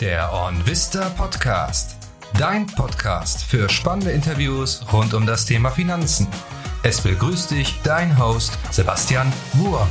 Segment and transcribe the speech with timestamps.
[0.00, 1.96] Der OnVista Podcast.
[2.38, 6.26] Dein Podcast für spannende Interviews rund um das Thema Finanzen.
[6.82, 9.88] Es begrüßt dich dein Host Sebastian Wurm.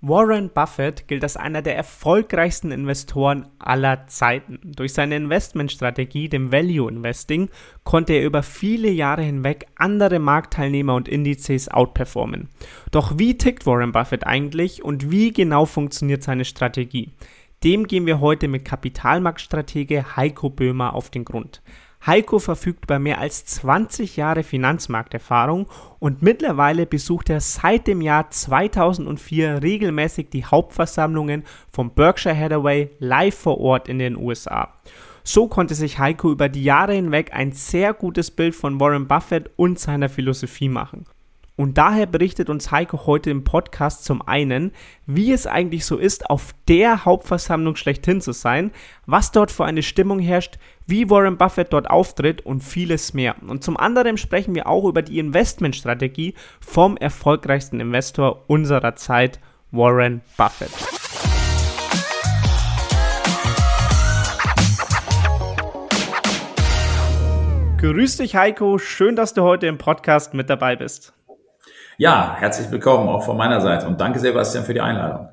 [0.00, 4.58] Warren Buffett gilt als einer der erfolgreichsten Investoren aller Zeiten.
[4.64, 7.48] Durch seine Investmentstrategie, dem Value Investing,
[7.84, 12.48] konnte er über viele Jahre hinweg andere Marktteilnehmer und Indizes outperformen.
[12.90, 17.12] Doch wie tickt Warren Buffett eigentlich und wie genau funktioniert seine Strategie?
[17.64, 21.62] Dem gehen wir heute mit Kapitalmarktstratege Heiko Böhmer auf den Grund.
[22.04, 25.66] Heiko verfügt über mehr als 20 Jahre Finanzmarkterfahrung
[25.98, 33.34] und mittlerweile besucht er seit dem Jahr 2004 regelmäßig die Hauptversammlungen von Berkshire Hathaway live
[33.34, 34.74] vor Ort in den USA.
[35.22, 39.50] So konnte sich Heiko über die Jahre hinweg ein sehr gutes Bild von Warren Buffett
[39.56, 41.06] und seiner Philosophie machen.
[41.56, 44.72] Und daher berichtet uns Heiko heute im Podcast zum einen,
[45.06, 48.72] wie es eigentlich so ist, auf der Hauptversammlung schlechthin zu sein,
[49.06, 53.36] was dort für eine Stimmung herrscht, wie Warren Buffett dort auftritt und vieles mehr.
[53.46, 59.38] Und zum anderen sprechen wir auch über die Investmentstrategie vom erfolgreichsten Investor unserer Zeit,
[59.70, 60.72] Warren Buffett.
[67.78, 68.78] Grüß dich, Heiko.
[68.78, 71.13] Schön, dass du heute im Podcast mit dabei bist.
[71.96, 75.28] Ja, herzlich willkommen auch von meiner Seite und danke Sebastian für die Einladung.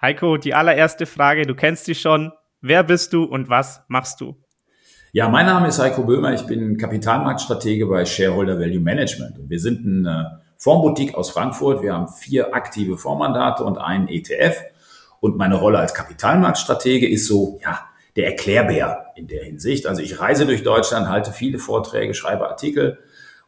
[0.00, 2.32] Heiko, die allererste Frage, du kennst sie schon.
[2.60, 4.36] Wer bist du und was machst du?
[5.12, 9.48] Ja, mein Name ist Heiko Böhmer, ich bin Kapitalmarktstratege bei Shareholder Value Management.
[9.48, 11.82] wir sind eine Fondsboutique aus Frankfurt.
[11.82, 14.60] Wir haben vier aktive Fondsmandate und einen ETF.
[15.20, 17.78] Und meine Rolle als Kapitalmarktstratege ist so, ja,
[18.16, 19.86] der Erklärbär in der Hinsicht.
[19.86, 22.98] Also ich reise durch Deutschland, halte viele Vorträge, schreibe Artikel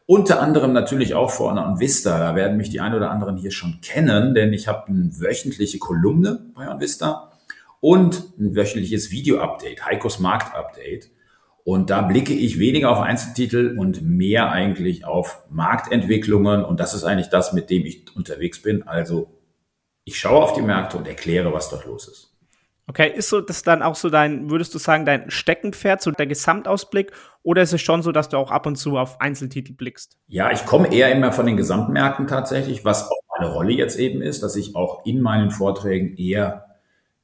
[0.05, 2.19] unter anderem natürlich auch vor einer Vista.
[2.19, 5.79] Da werden mich die ein oder anderen hier schon kennen, denn ich habe eine wöchentliche
[5.79, 7.31] Kolumne bei Vista
[7.79, 11.09] und ein wöchentliches Video-Update, Heikos Markt-Update.
[11.63, 16.63] Und da blicke ich weniger auf Einzeltitel und mehr eigentlich auf Marktentwicklungen.
[16.63, 18.83] Und das ist eigentlich das, mit dem ich unterwegs bin.
[18.83, 19.31] Also
[20.03, 22.34] ich schaue auf die Märkte und erkläre, was dort los ist.
[22.87, 26.27] Okay, ist so das dann auch so dein, würdest du sagen, dein Steckenpferd, so der
[26.27, 30.17] Gesamtausblick, oder ist es schon so, dass du auch ab und zu auf Einzeltitel blickst?
[30.27, 34.21] Ja, ich komme eher immer von den Gesamtmärkten tatsächlich, was auch meine Rolle jetzt eben
[34.21, 36.65] ist, dass ich auch in meinen Vorträgen eher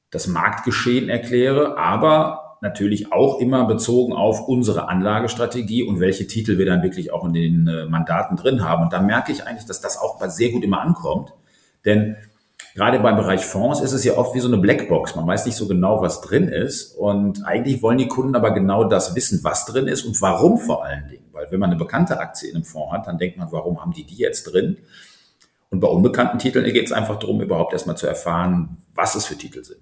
[0.10, 6.66] das Marktgeschehen erkläre, aber natürlich auch immer bezogen auf unsere Anlagestrategie und welche Titel wir
[6.66, 8.84] dann wirklich auch in den äh, Mandaten drin haben.
[8.84, 11.34] Und da merke ich eigentlich, dass das auch sehr gut immer ankommt,
[11.86, 12.18] denn
[12.76, 15.16] gerade beim Bereich Fonds ist es ja oft wie so eine Blackbox.
[15.16, 16.96] Man weiß nicht so genau, was drin ist.
[16.96, 20.86] Und eigentlich wollen die Kunden aber genau das wissen, was drin ist und warum vor
[20.86, 21.26] allen Dingen.
[21.32, 23.94] Weil wenn man eine bekannte Aktie in einem Fonds hat, dann denkt man, warum haben
[23.94, 24.78] die die jetzt drin?
[25.70, 29.38] Und bei unbekannten Titeln geht es einfach darum, überhaupt erstmal zu erfahren, was es für
[29.38, 29.80] Titel sind.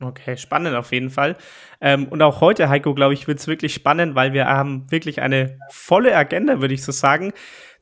[0.00, 1.36] Okay, spannend auf jeden Fall.
[1.80, 5.20] Ähm, und auch heute, Heiko, glaube ich, wird es wirklich spannend, weil wir haben wirklich
[5.20, 7.32] eine volle Agenda, würde ich so sagen.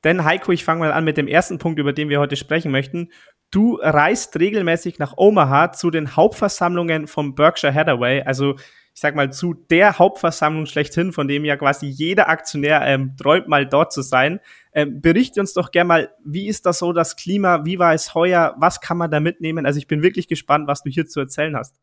[0.03, 2.73] Denn Heiko, ich fange mal an mit dem ersten Punkt, über den wir heute sprechen
[2.73, 3.11] möchten.
[3.56, 9.33] Du reist regelmäßig nach Omaha zu den Hauptversammlungen von Berkshire Hathaway, also ich sag mal
[9.33, 14.03] zu der Hauptversammlung schlechthin, von dem ja quasi jeder Aktionär ähm, träumt, mal dort zu
[14.03, 14.41] sein.
[14.75, 18.15] Ähm, berichte uns doch gerne mal, wie ist das so, das Klima, wie war es
[18.15, 19.65] heuer, was kann man da mitnehmen?
[19.65, 21.77] Also ich bin wirklich gespannt, was du hier zu erzählen hast.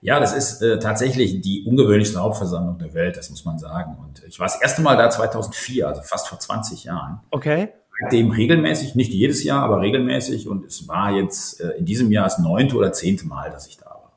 [0.00, 3.98] Ja, das ist äh, tatsächlich die ungewöhnlichste Hauptversammlung der Welt, das muss man sagen.
[4.00, 7.20] Und ich war das erste Mal da 2004, also fast vor 20 Jahren.
[7.30, 7.68] Okay
[8.00, 10.48] seitdem regelmäßig, nicht jedes Jahr, aber regelmäßig.
[10.48, 13.76] Und es war jetzt äh, in diesem Jahr das neunte oder zehnte Mal, dass ich
[13.76, 14.12] da war.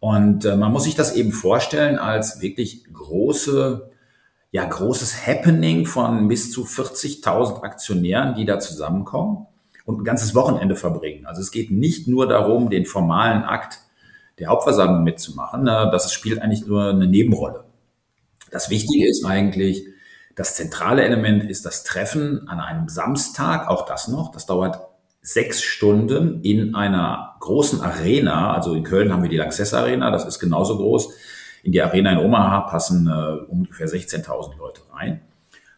[0.00, 3.90] Und äh, man muss sich das eben vorstellen als wirklich große,
[4.50, 9.46] ja, großes Happening von bis zu 40.000 Aktionären, die da zusammenkommen
[9.84, 11.26] und ein ganzes Wochenende verbringen.
[11.26, 13.80] Also es geht nicht nur darum, den formalen Akt
[14.38, 15.64] der Hauptversammlung mitzumachen.
[15.64, 15.88] Ne?
[15.92, 17.64] Das spielt eigentlich nur eine Nebenrolle.
[18.50, 19.84] Das Wichtige ist eigentlich,
[20.36, 24.30] das zentrale Element ist das Treffen an einem Samstag, auch das noch.
[24.32, 24.78] Das dauert
[25.22, 28.54] sechs Stunden in einer großen Arena.
[28.54, 31.12] Also in Köln haben wir die Lanxess Arena, das ist genauso groß.
[31.62, 35.20] In die Arena in Omaha passen äh, ungefähr 16.000 Leute rein.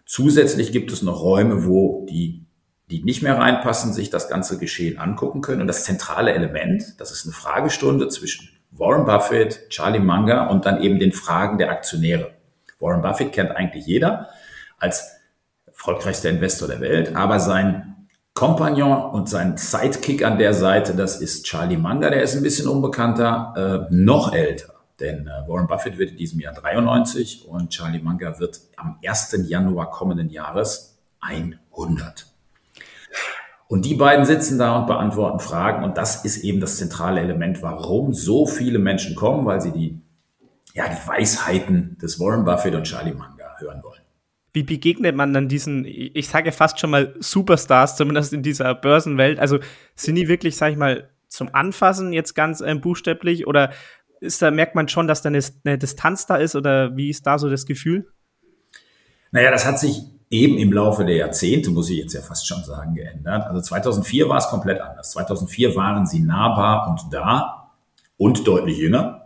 [0.07, 2.45] Zusätzlich gibt es noch Räume, wo die,
[2.91, 5.63] die nicht mehr reinpassen, sich das ganze Geschehen angucken können.
[5.63, 10.83] Und das zentrale Element, das ist eine Fragestunde zwischen Warren Buffett, Charlie Munger und dann
[10.83, 12.33] eben den Fragen der Aktionäre.
[12.79, 14.29] Warren Buffett kennt eigentlich jeder
[14.83, 15.13] als
[15.65, 21.45] erfolgreichster Investor der Welt, aber sein Kompagnon und sein Sidekick an der Seite, das ist
[21.45, 24.75] Charlie Munger, der ist ein bisschen unbekannter, äh, noch älter.
[24.99, 29.37] Denn äh, Warren Buffett wird in diesem Jahr 93 und Charlie Munger wird am 1.
[29.49, 32.27] Januar kommenden Jahres 100.
[33.69, 35.85] Und die beiden sitzen da und beantworten Fragen.
[35.85, 40.01] Und das ist eben das zentrale Element, warum so viele Menschen kommen, weil sie die,
[40.75, 43.92] ja, die Weisheiten des Warren Buffett und Charlie Munger hören wollen.
[44.53, 49.39] Wie begegnet man dann diesen, ich sage fast schon mal Superstars, zumindest in dieser Börsenwelt?
[49.39, 49.59] Also
[49.95, 53.73] sind die wirklich, sag ich mal, zum Anfassen jetzt ganz äh, buchstäblich oder
[54.21, 57.27] ist da, merkt man schon, dass da eine, eine Distanz da ist oder wie ist
[57.27, 58.07] da so das Gefühl?
[59.33, 62.63] Naja, das hat sich eben im Laufe der Jahrzehnte, muss ich jetzt ja fast schon
[62.65, 63.45] sagen, geändert.
[63.47, 65.11] Also 2004 war es komplett anders.
[65.13, 67.71] 2004 waren sie nahbar und da
[68.17, 69.22] und deutlich jünger.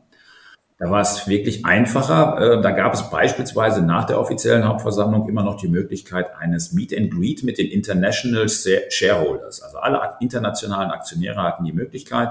[0.79, 2.59] Da war es wirklich einfacher.
[2.59, 6.97] Äh, da gab es beispielsweise nach der offiziellen Hauptversammlung immer noch die Möglichkeit eines Meet
[6.97, 9.63] and Greet mit den International Shareholders.
[9.63, 12.29] Also alle internationalen Aktionäre hatten die Möglichkeit,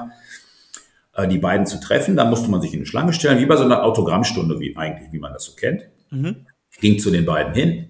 [1.14, 2.16] äh, die beiden zu treffen.
[2.16, 5.12] Da musste man sich in eine Schlange stellen, wie bei so einer Autogrammstunde, wie eigentlich,
[5.12, 5.82] wie man das so kennt.
[6.12, 6.46] Mhm.
[6.80, 7.90] Ging zu den beiden hin,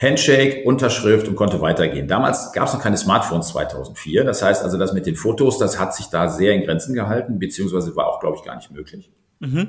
[0.00, 2.08] Handshake, Unterschrift und konnte weitergehen.
[2.08, 4.24] Damals gab es noch keine Smartphones 2004.
[4.24, 7.38] Das heißt also, das mit den Fotos, das hat sich da sehr in Grenzen gehalten,
[7.38, 9.10] beziehungsweise war auch, glaube ich, gar nicht möglich.
[9.40, 9.68] Mhm.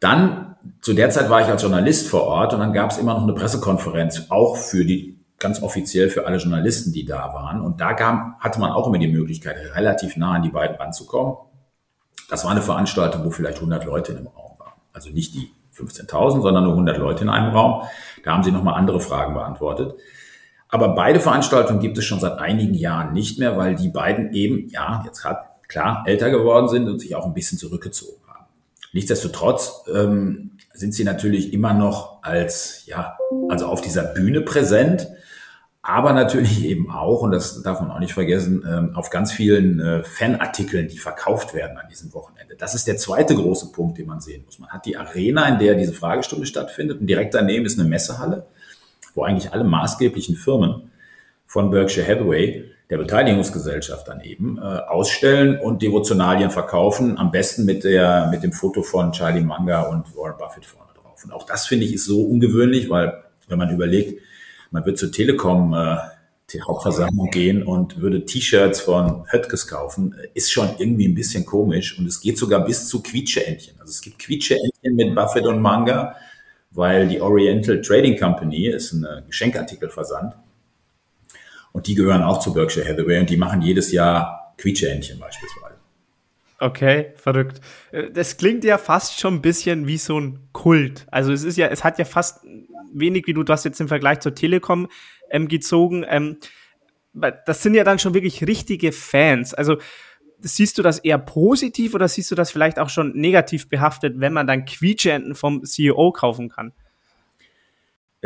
[0.00, 3.14] Dann, zu der Zeit war ich als Journalist vor Ort und dann gab es immer
[3.14, 7.60] noch eine Pressekonferenz, auch für die, ganz offiziell für alle Journalisten, die da waren.
[7.60, 11.36] Und da kam, hatte man auch immer die Möglichkeit, relativ nah an die beiden ranzukommen.
[12.28, 14.72] Das war eine Veranstaltung, wo vielleicht 100 Leute im Raum waren.
[14.92, 17.82] Also nicht die 15.000, sondern nur 100 Leute in einem Raum.
[18.24, 19.94] Da haben sie nochmal andere Fragen beantwortet.
[20.68, 24.68] Aber beide Veranstaltungen gibt es schon seit einigen Jahren nicht mehr, weil die beiden eben,
[24.68, 28.20] ja, jetzt hat, klar, älter geworden sind und sich auch ein bisschen zurückgezogen.
[28.96, 33.16] Nichtsdestotrotz ähm, sind sie natürlich immer noch als, ja,
[33.48, 35.08] also auf dieser Bühne präsent
[35.86, 39.78] aber natürlich eben auch, und das darf man auch nicht vergessen, ähm, auf ganz vielen
[39.78, 42.56] äh, Fanartikeln, die verkauft werden an diesem Wochenende.
[42.56, 44.58] Das ist der zweite große Punkt, den man sehen muss.
[44.58, 48.46] Man hat die Arena, in der diese Fragestunde stattfindet, und direkt daneben ist eine Messehalle,
[49.14, 50.90] wo eigentlich alle maßgeblichen Firmen
[51.46, 58.28] von Berkshire Hathaway, der Beteiligungsgesellschaft daneben, äh, ausstellen und Devotionalien verkaufen, am besten mit, der,
[58.30, 61.24] mit dem Foto von Charlie Munger und Warren Buffett vorne drauf.
[61.24, 64.20] Und auch das finde ich ist so ungewöhnlich, weil wenn man überlegt,
[64.70, 65.96] man wird zur Telekom äh,
[66.52, 71.98] die Hauptversammlung gehen und würde T-Shirts von Höttges kaufen, ist schon irgendwie ein bisschen komisch.
[71.98, 73.80] Und es geht sogar bis zu Quietscheentchen.
[73.80, 76.14] Also es gibt Quietscheentchen mit Buffett und Manga,
[76.70, 80.34] weil die Oriental Trading Company ist ein Geschenkartikelversand.
[81.76, 85.74] Und die gehören auch zu Berkshire Hathaway und die machen jedes Jahr Quietscheentchen beispielsweise.
[86.58, 87.60] Okay, verrückt.
[87.92, 91.06] Äh, das klingt ja fast schon ein bisschen wie so ein Kult.
[91.10, 92.46] Also es ist ja, es hat ja fast
[92.94, 94.88] wenig, wie du das jetzt im Vergleich zur Telekom
[95.30, 96.02] ähm, gezogen.
[96.08, 96.38] Ähm,
[97.12, 99.52] das sind ja dann schon wirklich richtige Fans.
[99.52, 99.76] Also
[100.40, 104.32] siehst du das eher positiv oder siehst du das vielleicht auch schon negativ behaftet, wenn
[104.32, 106.72] man dann Quietscheenten vom CEO kaufen kann?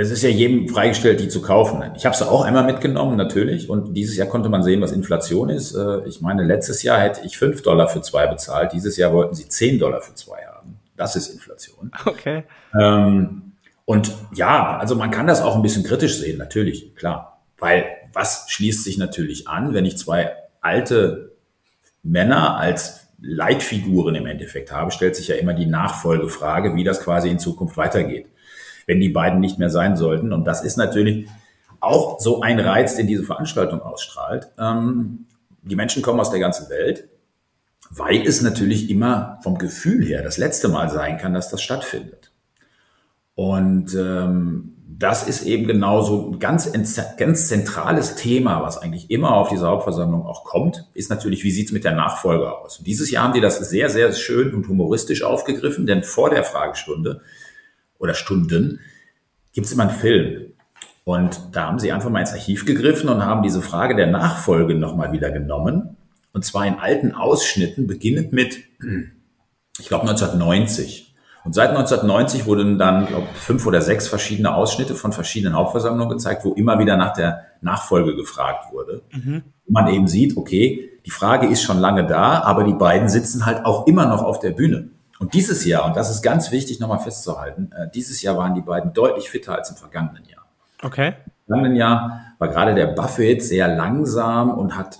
[0.00, 1.82] Es ist ja jedem freigestellt, die zu kaufen.
[1.94, 3.68] Ich habe sie auch einmal mitgenommen, natürlich.
[3.68, 5.74] Und dieses Jahr konnte man sehen, was Inflation ist.
[5.74, 8.72] Äh, ich meine, letztes Jahr hätte ich 5 Dollar für zwei bezahlt.
[8.72, 10.78] Dieses Jahr wollten sie 10 Dollar für zwei haben.
[10.96, 11.92] Das ist Inflation.
[12.06, 12.44] Okay.
[12.80, 13.52] Ähm,
[13.84, 17.42] und ja, also man kann das auch ein bisschen kritisch sehen, natürlich, klar.
[17.58, 20.32] Weil was schließt sich natürlich an, wenn ich zwei
[20.62, 21.32] alte
[22.02, 27.28] Männer als Leitfiguren im Endeffekt habe, stellt sich ja immer die Nachfolgefrage, wie das quasi
[27.28, 28.28] in Zukunft weitergeht,
[28.90, 30.32] wenn die beiden nicht mehr sein sollten.
[30.32, 31.28] Und das ist natürlich
[31.78, 34.48] auch so ein Reiz, den diese Veranstaltung ausstrahlt.
[34.58, 35.26] Ähm,
[35.62, 37.08] die Menschen kommen aus der ganzen Welt,
[37.88, 42.32] weil es natürlich immer vom Gefühl her das letzte Mal sein kann, dass das stattfindet.
[43.36, 46.72] Und ähm, das ist eben genauso ein ganz,
[47.16, 51.70] ganz zentrales Thema, was eigentlich immer auf dieser Hauptversammlung auch kommt, ist natürlich, wie sieht's
[51.70, 52.78] mit der Nachfolge aus?
[52.78, 56.42] Und dieses Jahr haben die das sehr, sehr schön und humoristisch aufgegriffen, denn vor der
[56.42, 57.20] Fragestunde
[58.00, 58.80] oder Stunden
[59.52, 60.46] gibt's immer einen Film.
[61.04, 64.74] Und da haben sie einfach mal ins Archiv gegriffen und haben diese Frage der Nachfolge
[64.74, 65.96] nochmal wieder genommen.
[66.32, 68.58] Und zwar in alten Ausschnitten, beginnend mit,
[69.78, 71.14] ich glaube, 1990.
[71.44, 76.44] Und seit 1990 wurden dann, glaube fünf oder sechs verschiedene Ausschnitte von verschiedenen Hauptversammlungen gezeigt,
[76.44, 79.02] wo immer wieder nach der Nachfolge gefragt wurde.
[79.10, 79.42] Mhm.
[79.66, 83.64] Man eben sieht, okay, die Frage ist schon lange da, aber die beiden sitzen halt
[83.64, 84.90] auch immer noch auf der Bühne.
[85.20, 88.62] Und dieses Jahr, und das ist ganz wichtig nochmal festzuhalten, äh, dieses Jahr waren die
[88.62, 90.46] beiden deutlich fitter als im vergangenen Jahr.
[90.82, 91.08] Okay.
[91.08, 94.98] Im vergangenen Jahr war gerade der Buffett sehr langsam und hat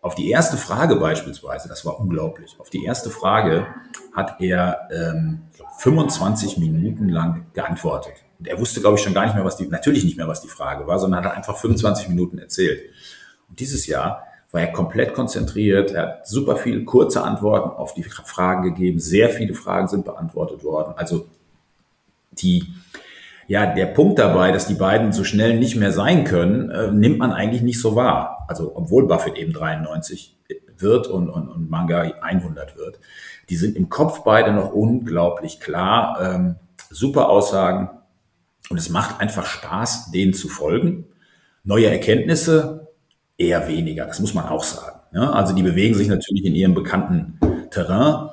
[0.00, 3.66] auf die erste Frage beispielsweise, das war unglaublich, auf die erste Frage
[4.14, 5.42] hat er ähm,
[5.78, 8.14] 25 Minuten lang geantwortet.
[8.38, 10.42] Und er wusste, glaube ich, schon gar nicht mehr, was die, natürlich nicht mehr, was
[10.42, 12.82] die Frage war, sondern hat einfach 25 Minuten erzählt.
[13.48, 15.92] Und dieses Jahr war er komplett konzentriert.
[15.92, 19.00] Er hat super viele kurze Antworten auf die Fragen gegeben.
[19.00, 20.94] Sehr viele Fragen sind beantwortet worden.
[20.96, 21.26] Also
[22.32, 22.64] die,
[23.48, 27.18] ja, der Punkt dabei, dass die beiden so schnell nicht mehr sein können, äh, nimmt
[27.18, 28.44] man eigentlich nicht so wahr.
[28.48, 30.36] Also obwohl Buffett eben 93
[30.78, 32.98] wird und, und, und Manga 100 wird.
[33.48, 36.18] Die sind im Kopf beide noch unglaublich klar.
[36.20, 36.56] Ähm,
[36.90, 37.90] super Aussagen.
[38.68, 41.04] Und es macht einfach Spaß, denen zu folgen.
[41.62, 42.75] Neue Erkenntnisse
[43.38, 45.00] eher weniger, das muss man auch sagen.
[45.12, 45.32] Ne?
[45.32, 47.38] Also die bewegen sich natürlich in ihrem bekannten
[47.70, 48.30] Terrain.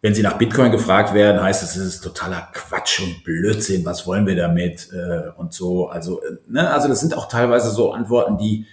[0.00, 3.84] Wenn sie nach Bitcoin gefragt werden, heißt es, es ist totaler Quatsch und Blödsinn.
[3.84, 5.88] Was wollen wir damit äh, und so.
[5.88, 6.68] Also, äh, ne?
[6.70, 8.66] also das sind auch teilweise so Antworten, die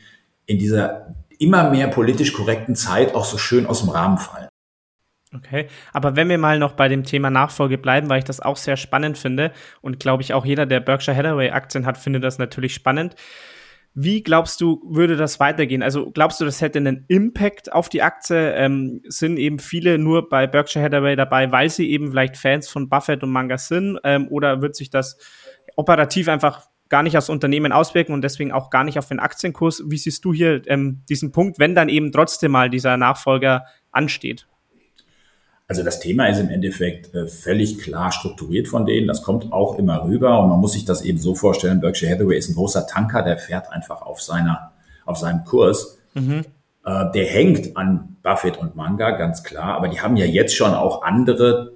[0.48, 4.50] in dieser immer mehr politisch korrekten Zeit auch so schön aus dem Rahmen fallen.
[5.36, 8.58] Okay, aber wenn wir mal noch bei dem Thema Nachfolge bleiben, weil ich das auch
[8.58, 12.40] sehr spannend finde und glaube ich auch jeder, der Berkshire Hathaway Aktien hat, findet das
[12.40, 13.16] natürlich spannend.
[13.94, 15.84] Wie glaubst du, würde das weitergehen?
[15.84, 18.54] Also glaubst du, das hätte einen Impact auf die Aktie?
[18.54, 22.88] Ähm, sind eben viele nur bei Berkshire Hathaway dabei, weil sie eben vielleicht Fans von
[22.88, 24.00] Buffett und Manga sind?
[24.04, 25.18] Ähm, oder wird sich das
[25.76, 29.84] operativ einfach gar nicht aufs Unternehmen auswirken und deswegen auch gar nicht auf den Aktienkurs?
[29.88, 34.49] Wie siehst du hier ähm, diesen Punkt, wenn dann eben trotzdem mal dieser Nachfolger ansteht?
[35.70, 39.08] Also das Thema ist im Endeffekt äh, völlig klar strukturiert von denen.
[39.08, 41.80] Das kommt auch immer rüber und man muss sich das eben so vorstellen.
[41.80, 44.72] Berkshire Hathaway ist ein großer Tanker, der fährt einfach auf seiner,
[45.06, 46.00] auf seinem Kurs.
[46.16, 46.44] Mhm.
[46.84, 49.76] Äh, der hängt an Buffett und Manga, ganz klar.
[49.76, 51.74] Aber die haben ja jetzt schon auch andere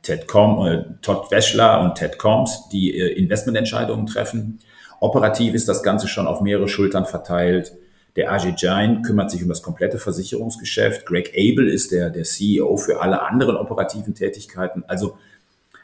[0.00, 4.60] Ted Com, äh, Todd Weschler und Ted Combs, die äh, Investmententscheidungen treffen.
[5.00, 7.72] Operativ ist das Ganze schon auf mehrere Schultern verteilt.
[8.16, 11.04] Der Ajay Jain kümmert sich um das komplette Versicherungsgeschäft.
[11.06, 14.84] Greg Abel ist der, der CEO für alle anderen operativen Tätigkeiten.
[14.86, 15.18] Also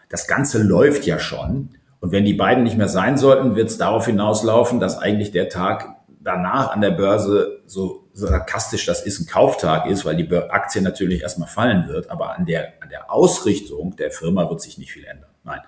[0.09, 1.71] das Ganze läuft ja schon.
[2.01, 5.49] Und wenn die beiden nicht mehr sein sollten, wird es darauf hinauslaufen, dass eigentlich der
[5.49, 10.83] Tag danach an der Börse so sarkastisch das ist, ein Kauftag ist, weil die Aktie
[10.83, 14.93] natürlich erstmal fallen wird, aber an der, an der Ausrichtung der Firma wird sich nicht
[14.93, 15.31] viel ändern.
[15.45, 15.61] Nein.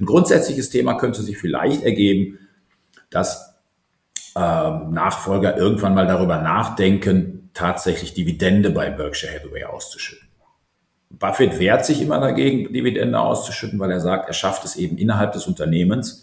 [0.00, 2.38] Ein grundsätzliches Thema könnte sich vielleicht ergeben,
[3.10, 3.47] dass
[4.90, 10.28] Nachfolger irgendwann mal darüber nachdenken, tatsächlich Dividende bei Berkshire Hathaway auszuschütten.
[11.10, 15.32] Buffett wehrt sich immer dagegen, Dividende auszuschütten, weil er sagt, er schafft es eben innerhalb
[15.32, 16.22] des Unternehmens,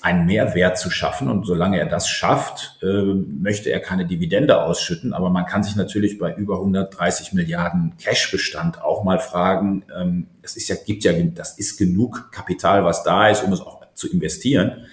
[0.00, 1.28] einen Mehrwert zu schaffen.
[1.28, 5.12] Und solange er das schafft, äh, möchte er keine Dividende ausschütten.
[5.12, 10.56] Aber man kann sich natürlich bei über 130 Milliarden Cashbestand auch mal fragen, ähm, es
[10.56, 14.10] ist ja, gibt ja, das ist genug Kapital, was da ist, um es auch zu
[14.10, 14.86] investieren.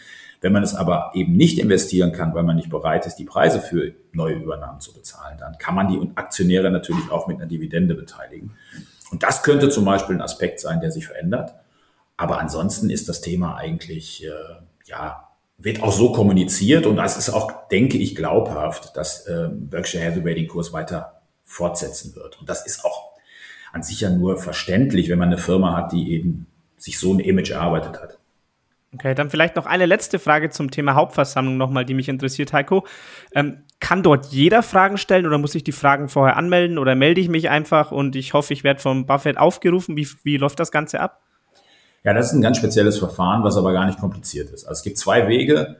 [0.45, 3.59] Wenn man es aber eben nicht investieren kann, weil man nicht bereit ist, die Preise
[3.59, 7.95] für neue Übernahmen zu bezahlen, dann kann man die Aktionäre natürlich auch mit einer Dividende
[7.95, 8.51] beteiligen.
[9.09, 11.55] Und das könnte zum Beispiel ein Aspekt sein, der sich verändert.
[12.15, 14.29] Aber ansonsten ist das Thema eigentlich, äh,
[14.83, 20.05] ja, wird auch so kommuniziert und das ist auch, denke ich, glaubhaft, dass äh, Berkshire
[20.05, 22.39] Hathaway den Kurs weiter fortsetzen wird.
[22.39, 23.13] Und das ist auch
[23.73, 26.45] an sich ja nur verständlich, wenn man eine Firma hat, die eben
[26.77, 28.19] sich so ein Image erarbeitet hat.
[28.95, 32.87] Okay, dann vielleicht noch eine letzte Frage zum Thema Hauptversammlung nochmal, die mich interessiert, Heiko.
[33.33, 37.19] Ähm, kann dort jeder Fragen stellen oder muss ich die Fragen vorher anmelden oder melde
[37.19, 39.97] ich mich einfach und ich hoffe, ich werde vom Buffett aufgerufen?
[39.97, 41.21] Wie, wie läuft das Ganze ab?
[42.03, 44.63] Ja, das ist ein ganz spezielles Verfahren, was aber gar nicht kompliziert ist.
[44.65, 45.75] Also es gibt zwei Wege,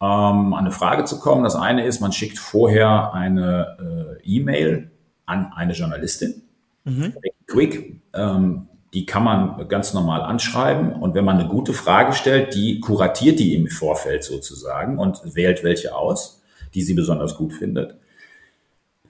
[0.00, 1.42] ähm, an eine Frage zu kommen.
[1.42, 4.90] Das eine ist, man schickt vorher eine äh, E-Mail
[5.24, 6.42] an eine Journalistin.
[6.84, 7.14] Mhm.
[7.46, 8.02] Quick.
[8.12, 12.80] Ähm, die kann man ganz normal anschreiben und wenn man eine gute Frage stellt, die
[12.80, 16.40] kuratiert die im Vorfeld sozusagen und wählt welche aus,
[16.74, 17.96] die sie besonders gut findet.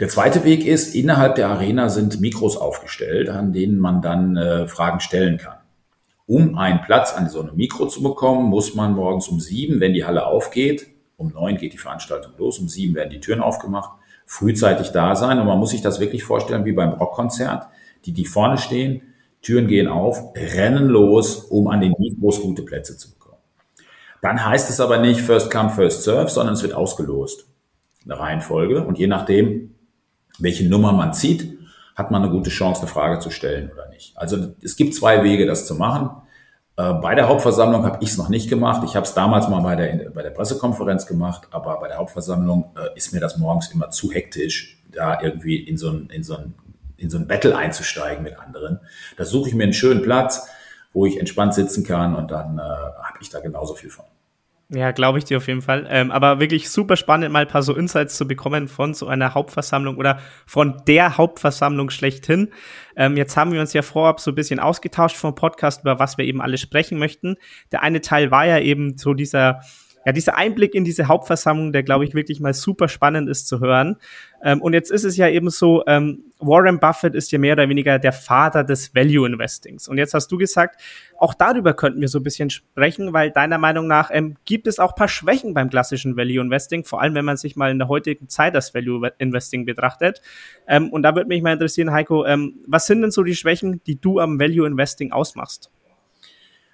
[0.01, 4.69] Der zweite Weg ist, innerhalb der Arena sind Mikros aufgestellt, an denen man dann äh,
[4.69, 5.59] Fragen stellen kann.
[6.27, 9.95] Um einen Platz an so einem Mikro zu bekommen, muss man morgens um sieben, wenn
[9.95, 13.91] die Halle aufgeht, um neun geht die Veranstaltung los, um sieben werden die Türen aufgemacht,
[14.25, 17.67] frühzeitig da sein und man muss sich das wirklich vorstellen wie beim Rockkonzert,
[18.05, 19.03] die, die vorne stehen,
[19.43, 23.39] Türen gehen auf, rennen los, um an den Mikros gute Plätze zu bekommen.
[24.21, 27.47] Dann heißt es aber nicht First Come, First Serve, sondern es wird ausgelost.
[28.05, 28.85] Eine Reihenfolge.
[28.85, 29.75] Und je nachdem,
[30.39, 31.59] welche Nummer man zieht,
[31.95, 34.17] hat man eine gute Chance, eine Frage zu stellen oder nicht.
[34.17, 36.11] Also es gibt zwei Wege, das zu machen.
[36.77, 38.83] Äh, bei der Hauptversammlung habe ich es noch nicht gemacht.
[38.85, 42.71] Ich habe es damals mal bei der, bei der Pressekonferenz gemacht, aber bei der Hauptversammlung
[42.77, 46.37] äh, ist mir das morgens immer zu hektisch, da irgendwie in so ein, in so
[46.37, 46.55] ein
[46.99, 48.81] in so ein Battle einzusteigen mit anderen.
[49.17, 50.49] Da suche ich mir einen schönen Platz,
[50.93, 54.05] wo ich entspannt sitzen kann und dann äh, habe ich da genauso viel von.
[54.71, 55.87] Ja, glaube ich dir auf jeden Fall.
[55.89, 59.33] Ähm, aber wirklich super spannend, mal ein paar so Insights zu bekommen von so einer
[59.33, 62.51] Hauptversammlung oder von der Hauptversammlung schlechthin.
[62.95, 66.19] Ähm, jetzt haben wir uns ja vorab so ein bisschen ausgetauscht vom Podcast, über was
[66.19, 67.37] wir eben alle sprechen möchten.
[67.73, 69.63] Der eine Teil war ja eben so dieser
[70.09, 73.61] ja, dieser Einblick in diese Hauptversammlung, der, glaube ich, wirklich mal super spannend ist zu
[73.61, 73.97] hören.
[74.43, 77.69] Ähm, und jetzt ist es ja eben so, ähm, Warren Buffett ist ja mehr oder
[77.69, 79.87] weniger der Vater des Value Investings.
[79.87, 80.81] Und jetzt hast du gesagt,
[81.19, 84.79] auch darüber könnten wir so ein bisschen sprechen, weil deiner Meinung nach ähm, gibt es
[84.79, 87.89] auch paar Schwächen beim klassischen Value Investing, vor allem wenn man sich mal in der
[87.89, 90.23] heutigen Zeit das Value Investing betrachtet.
[90.67, 93.83] Ähm, und da würde mich mal interessieren, Heiko, ähm, was sind denn so die Schwächen,
[93.87, 95.71] die du am Value Investing ausmachst?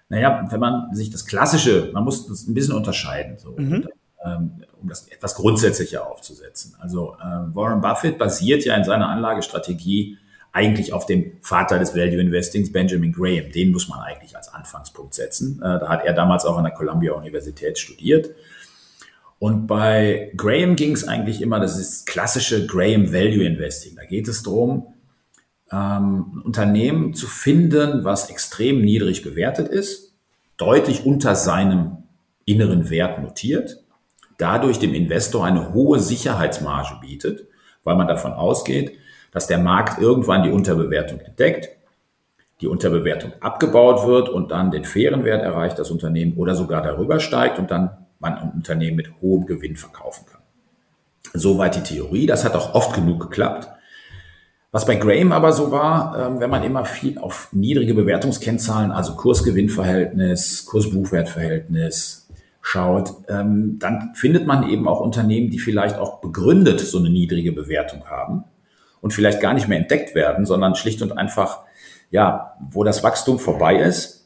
[0.08, 3.38] Naja, wenn man sich das Klassische, man muss das ein bisschen unterscheiden.
[3.38, 3.54] So.
[3.56, 3.88] Mhm.
[4.24, 6.74] Ähm, um das etwas grundsätzlicher aufzusetzen.
[6.78, 10.18] Also äh, Warren Buffett basiert ja in seiner Anlagestrategie
[10.52, 13.50] eigentlich auf dem Vater des Value Investings, Benjamin Graham.
[13.50, 15.60] Den muss man eigentlich als Anfangspunkt setzen.
[15.60, 18.30] Äh, da hat er damals auch an der Columbia Universität studiert.
[19.38, 23.96] Und bei Graham ging es eigentlich immer, das ist klassische Graham Value Investing.
[23.96, 24.93] Da geht es darum,
[25.72, 30.14] ähm, ein Unternehmen zu finden, was extrem niedrig bewertet ist,
[30.56, 32.04] deutlich unter seinem
[32.44, 33.84] inneren Wert notiert
[34.38, 37.46] dadurch dem Investor eine hohe Sicherheitsmarge bietet,
[37.82, 38.92] weil man davon ausgeht,
[39.30, 41.70] dass der Markt irgendwann die Unterbewertung entdeckt,
[42.60, 47.20] die Unterbewertung abgebaut wird und dann den fairen Wert erreicht das Unternehmen oder sogar darüber
[47.20, 47.90] steigt und dann
[48.20, 50.40] man ein Unternehmen mit hohem Gewinn verkaufen kann.
[51.32, 52.26] Soweit die Theorie.
[52.26, 53.68] Das hat auch oft genug geklappt.
[54.74, 59.14] Was bei Graham aber so war, ähm, wenn man immer viel auf niedrige Bewertungskennzahlen, also
[59.14, 62.26] Kurs-Gewinn-Verhältnis, Kurs-Buchwert-Verhältnis,
[62.60, 67.52] schaut, ähm, dann findet man eben auch Unternehmen, die vielleicht auch begründet so eine niedrige
[67.52, 68.42] Bewertung haben
[69.00, 71.60] und vielleicht gar nicht mehr entdeckt werden, sondern schlicht und einfach,
[72.10, 74.23] ja, wo das Wachstum vorbei ist.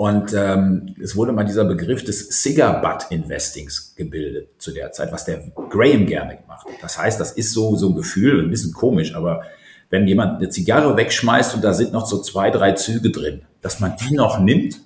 [0.00, 5.12] Und ähm, es wurde mal dieser Begriff des Cigar Butt Investings gebildet zu der Zeit,
[5.12, 6.76] was der Graham gerne gemacht hat.
[6.80, 9.42] Das heißt, das ist so, so ein Gefühl, ein bisschen komisch, aber
[9.90, 13.80] wenn jemand eine Zigarre wegschmeißt und da sind noch so zwei, drei Züge drin, dass
[13.80, 14.80] man die noch nimmt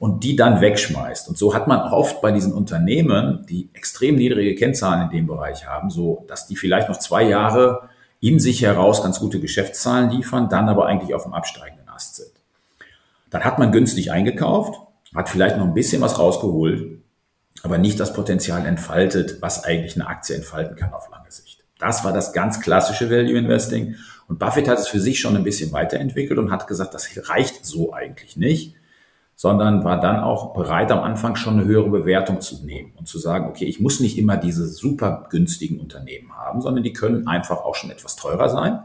[0.00, 1.28] und die dann wegschmeißt.
[1.28, 5.68] Und so hat man oft bei diesen Unternehmen, die extrem niedrige Kennzahlen in dem Bereich
[5.68, 7.88] haben, so dass die vielleicht noch zwei Jahre
[8.18, 12.33] in sich heraus ganz gute Geschäftszahlen liefern, dann aber eigentlich auf dem absteigenden Ast sind.
[13.34, 14.76] Dann hat man günstig eingekauft,
[15.12, 17.00] hat vielleicht noch ein bisschen was rausgeholt,
[17.64, 21.64] aber nicht das Potenzial entfaltet, was eigentlich eine Aktie entfalten kann auf lange Sicht.
[21.80, 23.96] Das war das ganz klassische Value Investing.
[24.28, 27.66] Und Buffett hat es für sich schon ein bisschen weiterentwickelt und hat gesagt, das reicht
[27.66, 28.76] so eigentlich nicht
[29.36, 33.18] sondern war dann auch bereit, am Anfang schon eine höhere Bewertung zu nehmen und zu
[33.18, 37.64] sagen, okay, ich muss nicht immer diese super günstigen Unternehmen haben, sondern die können einfach
[37.64, 38.78] auch schon etwas teurer sein.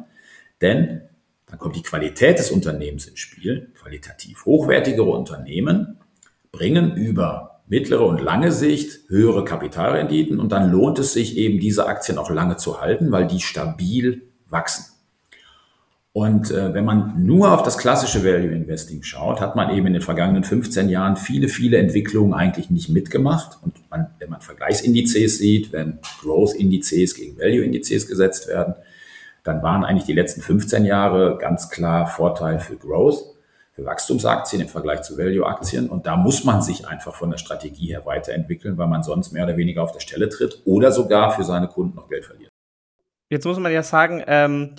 [0.62, 1.02] Denn
[1.50, 3.72] dann kommt die Qualität des Unternehmens ins Spiel.
[3.80, 5.98] Qualitativ hochwertigere Unternehmen
[6.52, 11.86] bringen über mittlere und lange Sicht höhere Kapitalrenditen und dann lohnt es sich eben, diese
[11.86, 14.86] Aktien auch lange zu halten, weil die stabil wachsen.
[16.12, 19.94] Und äh, wenn man nur auf das klassische Value Investing schaut, hat man eben in
[19.94, 23.60] den vergangenen 15 Jahren viele, viele Entwicklungen eigentlich nicht mitgemacht.
[23.62, 28.74] Und man, wenn man Vergleichsindizes sieht, wenn Growth-Indizes gegen Value-Indizes gesetzt werden,
[29.50, 33.36] dann waren eigentlich die letzten 15 Jahre ganz klar Vorteil für Growth,
[33.72, 35.90] für Wachstumsaktien im Vergleich zu Value-Aktien.
[35.90, 39.46] Und da muss man sich einfach von der Strategie her weiterentwickeln, weil man sonst mehr
[39.46, 42.52] oder weniger auf der Stelle tritt oder sogar für seine Kunden noch Geld verliert.
[43.32, 44.76] Jetzt muss man ja sagen, ähm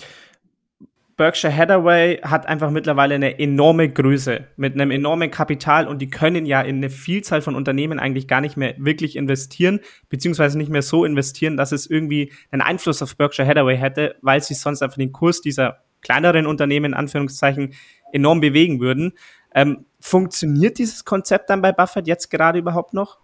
[1.21, 6.47] Berkshire Hathaway hat einfach mittlerweile eine enorme Größe mit einem enormen Kapital und die können
[6.47, 10.81] ja in eine Vielzahl von Unternehmen eigentlich gar nicht mehr wirklich investieren, beziehungsweise nicht mehr
[10.81, 14.97] so investieren, dass es irgendwie einen Einfluss auf Berkshire Hathaway hätte, weil sie sonst einfach
[14.97, 17.75] den Kurs dieser kleineren Unternehmen in Anführungszeichen
[18.11, 19.13] enorm bewegen würden.
[19.53, 23.19] Ähm, funktioniert dieses Konzept dann bei Buffett jetzt gerade überhaupt noch?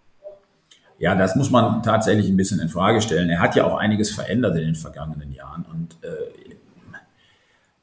[1.00, 3.28] Ja, das muss man tatsächlich ein bisschen in Frage stellen.
[3.28, 6.37] Er hat ja auch einiges verändert in den vergangenen Jahren und äh,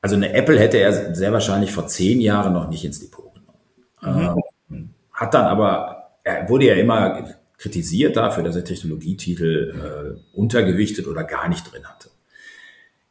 [0.05, 4.43] also eine Apple hätte er sehr wahrscheinlich vor zehn Jahren noch nicht ins Depot genommen.
[4.69, 4.75] Mhm.
[4.75, 11.07] Ähm, hat dann aber, er wurde ja immer kritisiert dafür, dass er Technologietitel äh, untergewichtet
[11.07, 12.09] oder gar nicht drin hatte.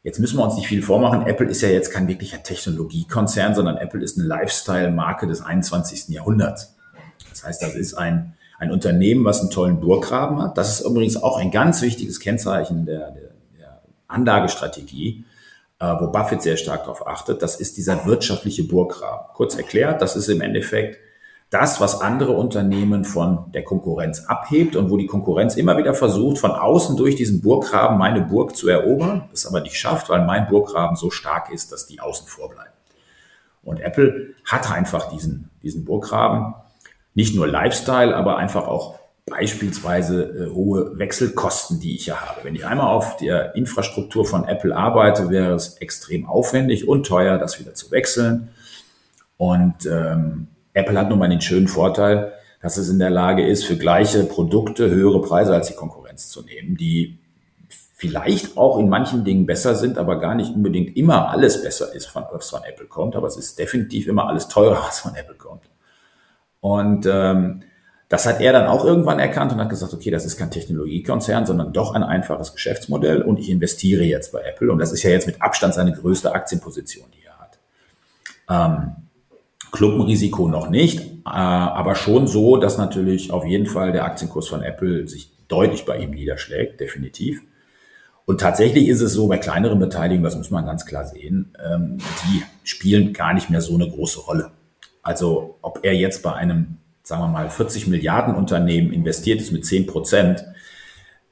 [0.03, 1.27] Jetzt müssen wir uns nicht viel vormachen.
[1.27, 6.15] Apple ist ja jetzt kein wirklicher Technologiekonzern, sondern Apple ist eine Lifestyle-Marke des 21.
[6.15, 6.77] Jahrhunderts.
[7.29, 10.57] Das heißt, das ist ein, ein Unternehmen, was einen tollen Burggraben hat.
[10.57, 15.25] Das ist übrigens auch ein ganz wichtiges Kennzeichen der, der, der Anlagestrategie
[15.99, 19.27] wo Buffett sehr stark darauf achtet, das ist dieser wirtschaftliche Burggraben.
[19.33, 20.99] Kurz erklärt, das ist im Endeffekt
[21.49, 26.39] das, was andere Unternehmen von der Konkurrenz abhebt und wo die Konkurrenz immer wieder versucht,
[26.39, 30.47] von außen durch diesen Burggraben meine Burg zu erobern, es aber nicht schafft, weil mein
[30.47, 32.71] Burggraben so stark ist, dass die außen vor bleiben.
[33.63, 36.55] Und Apple hat einfach diesen, diesen Burggraben,
[37.13, 42.43] nicht nur Lifestyle, aber einfach auch beispielsweise äh, hohe Wechselkosten, die ich ja habe.
[42.43, 47.37] Wenn ich einmal auf der Infrastruktur von Apple arbeite, wäre es extrem aufwendig und teuer,
[47.37, 48.49] das wieder zu wechseln.
[49.37, 53.65] Und ähm, Apple hat nun mal den schönen Vorteil, dass es in der Lage ist,
[53.65, 57.19] für gleiche Produkte höhere Preise als die Konkurrenz zu nehmen, die
[57.95, 62.13] vielleicht auch in manchen Dingen besser sind, aber gar nicht unbedingt immer alles besser ist,
[62.13, 63.15] was von Apple kommt.
[63.15, 65.63] Aber es ist definitiv immer alles teurer, was von Apple kommt.
[66.59, 67.61] Und ähm,
[68.09, 71.45] das hat er dann auch irgendwann erkannt und hat gesagt, okay, das ist kein Technologiekonzern,
[71.45, 74.71] sondern doch ein einfaches Geschäftsmodell und ich investiere jetzt bei Apple.
[74.71, 77.59] Und das ist ja jetzt mit Abstand seine größte Aktienposition, die er hat.
[78.49, 78.95] Ähm,
[79.71, 84.61] Klumpenrisiko noch nicht, äh, aber schon so, dass natürlich auf jeden Fall der Aktienkurs von
[84.61, 87.41] Apple sich deutlich bei ihm niederschlägt, definitiv.
[88.25, 91.97] Und tatsächlich ist es so, bei kleineren Beteiligungen, das muss man ganz klar sehen, ähm,
[91.97, 94.51] die spielen gar nicht mehr so eine große Rolle.
[95.03, 99.65] Also ob er jetzt bei einem, sagen wir mal, 40 Milliarden Unternehmen investiert ist mit
[99.65, 100.43] 10 Prozent,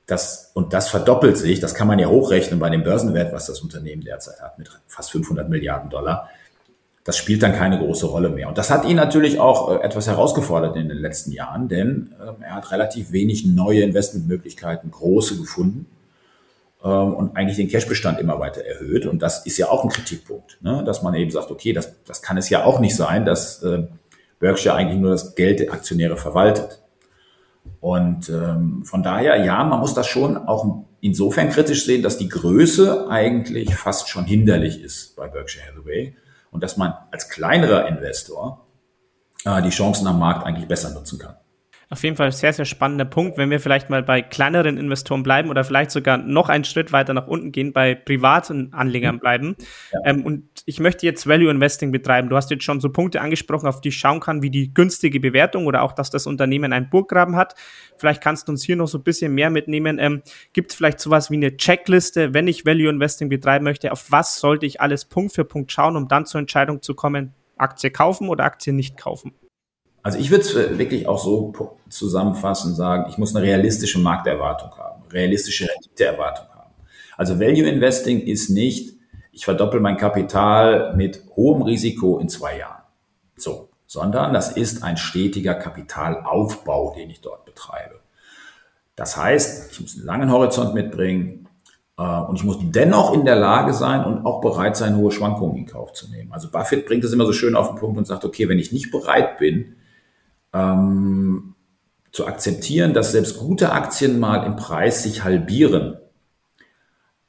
[0.06, 3.62] das, und das verdoppelt sich, das kann man ja hochrechnen bei dem Börsenwert, was das
[3.62, 6.30] Unternehmen derzeit hat, mit fast 500 Milliarden Dollar.
[7.06, 8.48] Das spielt dann keine große Rolle mehr.
[8.48, 12.44] Und das hat ihn natürlich auch äh, etwas herausgefordert in den letzten Jahren, denn äh,
[12.44, 15.88] er hat relativ wenig neue Investmentmöglichkeiten, große gefunden
[16.84, 19.06] ähm, und eigentlich den Cashbestand immer weiter erhöht.
[19.06, 20.84] Und das ist ja auch ein Kritikpunkt, ne?
[20.86, 23.84] dass man eben sagt, okay, das, das kann es ja auch nicht sein, dass äh,
[24.44, 26.82] Berkshire eigentlich nur das Geld der Aktionäre verwaltet.
[27.80, 32.28] Und ähm, von daher, ja, man muss das schon auch insofern kritisch sehen, dass die
[32.28, 36.16] Größe eigentlich fast schon hinderlich ist bei Berkshire Hathaway
[36.52, 38.66] und dass man als kleinerer Investor
[39.46, 41.36] äh, die Chancen am Markt eigentlich besser nutzen kann.
[41.94, 45.52] Auf jeden Fall sehr, sehr spannender Punkt, wenn wir vielleicht mal bei kleineren Investoren bleiben
[45.52, 49.20] oder vielleicht sogar noch einen Schritt weiter nach unten gehen, bei privaten Anlegern mhm.
[49.20, 49.56] bleiben.
[49.92, 50.00] Ja.
[50.06, 52.30] Ähm, und ich möchte jetzt Value Investing betreiben.
[52.30, 55.20] Du hast jetzt schon so Punkte angesprochen, auf die ich schauen kann, wie die günstige
[55.20, 57.54] Bewertung oder auch, dass das Unternehmen einen Burggraben hat.
[57.98, 60.00] Vielleicht kannst du uns hier noch so ein bisschen mehr mitnehmen.
[60.00, 63.92] Ähm, Gibt es vielleicht sowas wie eine Checkliste, wenn ich Value Investing betreiben möchte?
[63.92, 67.36] Auf was sollte ich alles Punkt für Punkt schauen, um dann zur Entscheidung zu kommen,
[67.56, 69.34] Aktie kaufen oder Aktie nicht kaufen?
[70.04, 71.54] Also ich würde es äh, wirklich auch so
[71.90, 76.72] zusammenfassen und sagen, ich muss eine realistische Markterwartung haben, realistische Renditeerwartung haben.
[77.18, 78.96] Also Value Investing ist nicht,
[79.32, 82.84] ich verdoppel mein Kapital mit hohem Risiko in zwei Jahren.
[83.38, 88.00] So, sondern das ist ein stetiger Kapitalaufbau, den ich dort betreibe.
[88.96, 91.48] Das heißt, ich muss einen langen Horizont mitbringen
[91.98, 95.56] äh, und ich muss dennoch in der Lage sein und auch bereit sein, hohe Schwankungen
[95.56, 96.32] in Kauf zu nehmen.
[96.34, 98.74] Also Buffett bringt es immer so schön auf den Punkt und sagt, okay, wenn ich
[98.74, 99.78] nicht bereit bin,
[100.54, 101.56] ähm,
[102.12, 105.98] zu akzeptieren, dass selbst gute Aktien mal im Preis sich halbieren,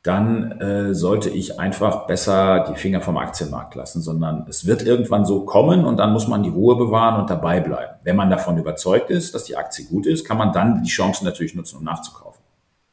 [0.03, 5.25] dann äh, sollte ich einfach besser die Finger vom Aktienmarkt lassen, sondern es wird irgendwann
[5.25, 7.95] so kommen und dann muss man die Ruhe bewahren und dabei bleiben.
[8.03, 11.25] Wenn man davon überzeugt ist, dass die Aktie gut ist, kann man dann die Chancen
[11.25, 12.43] natürlich nutzen, um nachzukaufen.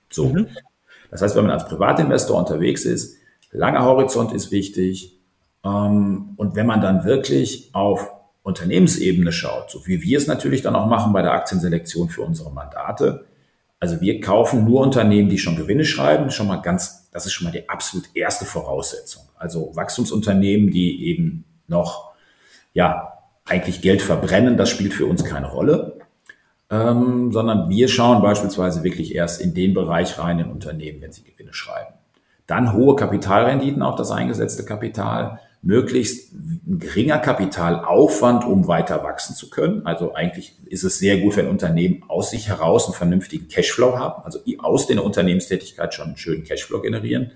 [0.10, 0.28] So.
[0.28, 0.48] Mhm.
[1.10, 3.17] Das heißt, wenn man als Privatinvestor unterwegs ist,
[3.52, 5.20] langer Horizont ist wichtig.
[5.65, 8.10] Ähm, und wenn man dann wirklich auf
[8.43, 12.51] Unternehmensebene schaut, so wie wir es natürlich dann auch machen bei der Aktienselektion für unsere
[12.51, 13.25] Mandate.
[13.80, 17.45] Also wir kaufen nur Unternehmen, die schon Gewinne schreiben, schon mal ganz, das ist schon
[17.45, 19.23] mal die absolut erste Voraussetzung.
[19.38, 22.12] Also Wachstumsunternehmen, die eben noch,
[22.73, 23.13] ja,
[23.45, 25.97] eigentlich Geld verbrennen, das spielt für uns keine Rolle.
[26.69, 31.23] Ähm, sondern wir schauen beispielsweise wirklich erst in den Bereich rein in Unternehmen, wenn sie
[31.23, 31.93] Gewinne schreiben.
[32.47, 36.32] Dann hohe Kapitalrenditen auf das eingesetzte Kapital möglichst
[36.65, 39.86] geringer Kapitalaufwand, um weiter wachsen zu können.
[39.86, 44.24] Also eigentlich ist es sehr gut, wenn Unternehmen aus sich heraus einen vernünftigen Cashflow haben,
[44.24, 47.32] also aus der Unternehmenstätigkeit schon einen schönen Cashflow generieren,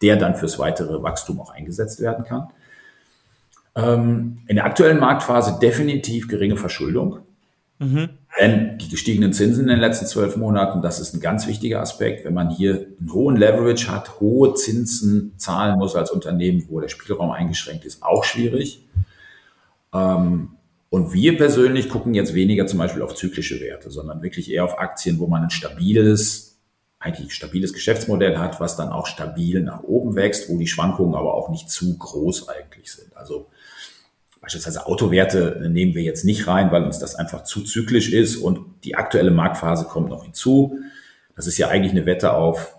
[0.00, 2.48] der dann fürs weitere Wachstum auch eingesetzt werden kann.
[3.74, 7.18] Ähm, in der aktuellen Marktphase definitiv geringe Verschuldung.
[7.78, 8.08] Mhm.
[8.38, 12.24] Denn die gestiegenen Zinsen in den letzten zwölf Monaten, das ist ein ganz wichtiger Aspekt.
[12.24, 16.88] Wenn man hier einen hohen Leverage hat, hohe Zinsen zahlen muss als Unternehmen, wo der
[16.88, 18.84] Spielraum eingeschränkt ist, auch schwierig.
[19.94, 20.50] Ähm,
[20.90, 24.78] und wir persönlich gucken jetzt weniger zum Beispiel auf zyklische Werte, sondern wirklich eher auf
[24.78, 26.58] Aktien, wo man ein stabiles,
[26.98, 31.34] eigentlich stabiles Geschäftsmodell hat, was dann auch stabil nach oben wächst, wo die Schwankungen aber
[31.34, 33.16] auch nicht zu groß eigentlich sind.
[33.16, 33.46] Also
[34.46, 38.60] Beispielsweise Autowerte nehmen wir jetzt nicht rein, weil uns das einfach zu zyklisch ist und
[38.84, 40.78] die aktuelle Marktphase kommt noch hinzu.
[41.34, 42.76] Das ist ja eigentlich eine Wette auf,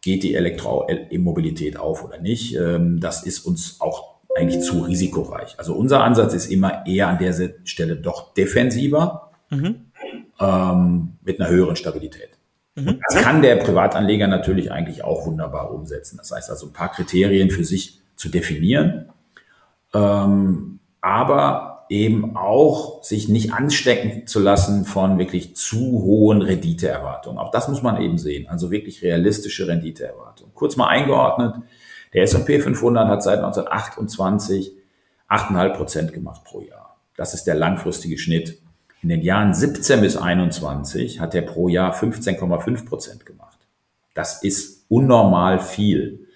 [0.00, 2.56] geht die Elektromobilität auf oder nicht.
[2.56, 5.54] Ähm, das ist uns auch eigentlich zu risikoreich.
[5.58, 9.92] Also unser Ansatz ist immer eher an der Stelle doch defensiver mhm.
[10.40, 12.30] ähm, mit einer höheren Stabilität.
[12.74, 12.98] Mhm.
[13.08, 16.16] Das kann der Privatanleger natürlich eigentlich auch wunderbar umsetzen.
[16.16, 19.12] Das heißt also ein paar Kriterien für sich zu definieren.
[19.94, 27.38] Ähm, aber eben auch sich nicht anstecken zu lassen von wirklich zu hohen Renditeerwartungen.
[27.38, 28.48] Auch das muss man eben sehen.
[28.48, 30.52] Also wirklich realistische Renditeerwartungen.
[30.52, 31.54] Kurz mal eingeordnet.
[32.12, 34.72] Der S&P 500 hat seit 1928
[35.28, 36.96] 8,5 Prozent gemacht pro Jahr.
[37.16, 38.58] Das ist der langfristige Schnitt.
[39.00, 43.58] In den Jahren 17 bis 21 hat er pro Jahr 15,5 Prozent gemacht.
[44.12, 46.26] Das ist unnormal viel.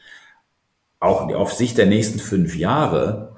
[1.00, 3.29] Auch auf Sicht der nächsten fünf Jahre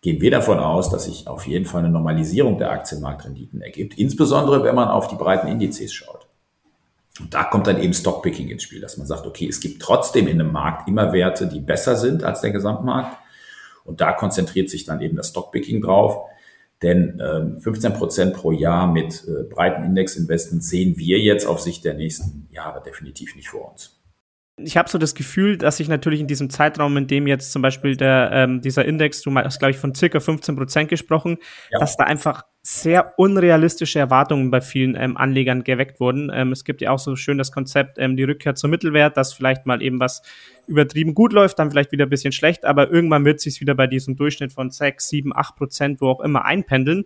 [0.00, 4.62] gehen wir davon aus, dass sich auf jeden Fall eine Normalisierung der Aktienmarktrenditen ergibt, insbesondere
[4.62, 6.26] wenn man auf die breiten Indizes schaut.
[7.20, 10.28] Und da kommt dann eben Stockpicking ins Spiel, dass man sagt, okay, es gibt trotzdem
[10.28, 13.16] in einem Markt immer Werte, die besser sind als der Gesamtmarkt.
[13.84, 16.28] Und da konzentriert sich dann eben das Stockpicking drauf.
[16.80, 21.84] Denn äh, 15 Prozent pro Jahr mit äh, breiten Indexinvestments sehen wir jetzt auf Sicht
[21.84, 23.97] der nächsten Jahre definitiv nicht vor uns
[24.58, 27.62] ich habe so das Gefühl, dass sich natürlich in diesem Zeitraum, in dem jetzt zum
[27.62, 31.38] Beispiel der, ähm, dieser Index, du hast, glaube ich, von circa 15 Prozent gesprochen,
[31.70, 31.78] ja.
[31.78, 36.30] dass da einfach sehr unrealistische Erwartungen bei vielen ähm, Anlegern geweckt wurden.
[36.32, 39.32] Ähm, es gibt ja auch so schön das Konzept, ähm, die Rückkehr zum Mittelwert, dass
[39.32, 40.22] vielleicht mal eben was
[40.66, 43.86] übertrieben gut läuft, dann vielleicht wieder ein bisschen schlecht, aber irgendwann wird sich wieder bei
[43.86, 47.04] diesem Durchschnitt von 6, 7, 8 Prozent, wo auch immer einpendeln.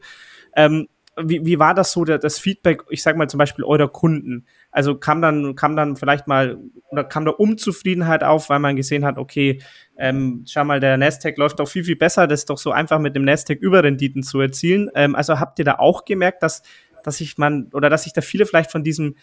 [0.57, 0.89] Ähm,
[1.21, 4.47] wie, wie war das so, das Feedback, ich sag mal zum Beispiel eurer Kunden?
[4.73, 6.59] Also kam dann, kam dann vielleicht mal,
[6.91, 9.63] oder kam da Unzufriedenheit auf, weil man gesehen hat, okay,
[9.99, 12.99] ähm, schau mal, der Nasdaq läuft doch viel, viel besser, das ist doch so einfach
[12.99, 14.91] mit dem Nasdaq Überrenditen zu erzielen.
[14.95, 16.63] Ähm, also habt ihr da auch gemerkt, dass,
[17.05, 19.15] dass sich man, oder dass sich da viele vielleicht von diesem,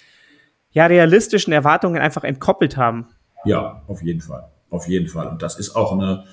[0.72, 3.08] ja, realistischen Erwartungen einfach entkoppelt haben?
[3.44, 4.50] Ja, auf jeden Fall.
[4.70, 5.28] Auf jeden Fall.
[5.28, 6.26] Und das ist auch eine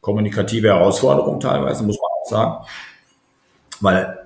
[0.00, 2.66] kommunikative Herausforderung teilweise, muss man auch sagen.
[3.80, 4.25] Weil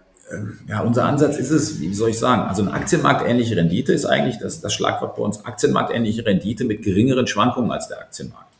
[0.68, 4.38] ja, unser Ansatz ist es, wie soll ich sagen, also eine aktienmarktähnliche Rendite ist eigentlich
[4.38, 8.52] das, das Schlagwort bei uns, aktienmarktähnliche Rendite mit geringeren Schwankungen als der Aktienmarkt.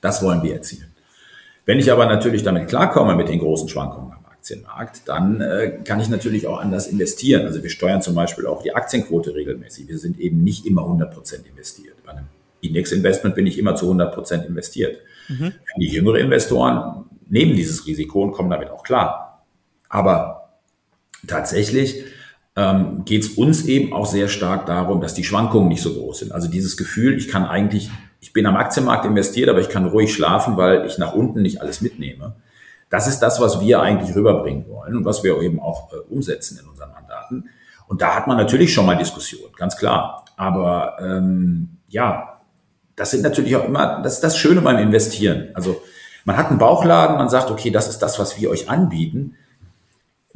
[0.00, 0.92] Das wollen wir erzielen.
[1.66, 6.00] Wenn ich aber natürlich damit klarkomme mit den großen Schwankungen am Aktienmarkt, dann äh, kann
[6.00, 7.44] ich natürlich auch anders investieren.
[7.44, 9.88] Also wir steuern zum Beispiel auch die Aktienquote regelmäßig.
[9.88, 11.96] Wir sind eben nicht immer 100% investiert.
[12.06, 12.26] Bei einem
[12.60, 14.98] Indexinvestment bin ich immer zu 100% investiert.
[15.28, 15.52] Mhm.
[15.78, 19.44] Die jüngere Investoren nehmen dieses Risiko und kommen damit auch klar.
[19.88, 20.37] Aber
[21.26, 22.04] tatsächlich
[22.58, 26.20] ähm, geht es uns eben auch sehr stark darum, dass die Schwankungen nicht so groß
[26.20, 26.32] sind.
[26.32, 30.12] Also dieses Gefühl, ich kann eigentlich, ich bin am Aktienmarkt investiert, aber ich kann ruhig
[30.12, 32.34] schlafen, weil ich nach unten nicht alles mitnehme.
[32.90, 36.58] Das ist das, was wir eigentlich rüberbringen wollen und was wir eben auch äh, umsetzen
[36.60, 37.48] in unseren Mandaten.
[37.86, 40.24] Und da hat man natürlich schon mal Diskussionen, ganz klar.
[40.36, 42.40] Aber ähm, ja,
[42.96, 45.50] das sind natürlich auch immer, das ist das Schöne beim Investieren.
[45.54, 45.80] Also
[46.24, 49.36] man hat einen Bauchladen, man sagt, okay, das ist das, was wir euch anbieten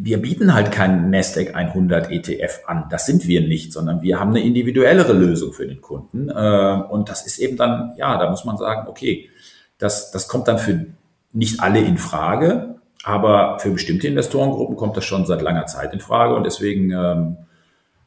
[0.05, 2.87] wir bieten halt keinen Nasdaq 100 ETF an.
[2.91, 6.29] Das sind wir nicht, sondern wir haben eine individuellere Lösung für den Kunden.
[6.29, 9.31] Äh, und das ist eben dann, ja, da muss man sagen, okay,
[9.79, 10.87] das, das kommt dann für
[11.33, 16.01] nicht alle in Frage, aber für bestimmte Investorengruppen kommt das schon seit langer Zeit in
[16.01, 16.35] Frage.
[16.35, 17.37] Und deswegen ähm,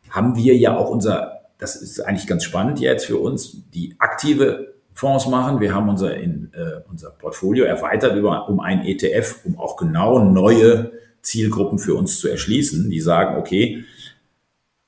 [0.10, 4.74] haben wir ja auch unser, das ist eigentlich ganz spannend jetzt für uns, die aktive
[4.94, 5.62] Fonds machen.
[5.62, 10.20] Wir haben unser, in, äh, unser Portfolio erweitert über, um einen ETF, um auch genau
[10.20, 10.92] neue
[11.26, 13.84] Zielgruppen für uns zu erschließen, die sagen, okay,